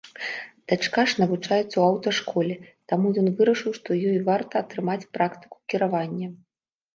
[0.71, 2.55] Дачка ж навучаецца ў аўташколе,
[2.93, 6.33] таму ён вырашыў, што ёй варта атрымаць практыку кіравання.